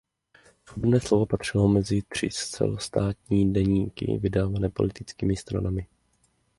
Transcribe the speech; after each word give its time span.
Svobodné 0.65 0.99
slovo 0.99 1.25
patřilo 1.25 1.67
mezi 1.67 2.01
tři 2.07 2.29
celostátní 2.31 3.53
deníky 3.53 4.17
vydávané 4.17 4.69
politickými 4.69 5.35
stranami. 5.35 5.87